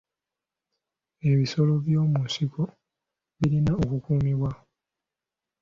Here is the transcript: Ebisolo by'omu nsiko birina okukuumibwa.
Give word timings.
Ebisolo 1.29 1.73
by'omu 1.83 2.17
nsiko 2.25 2.61
birina 3.37 3.71
okukuumibwa. 3.83 4.51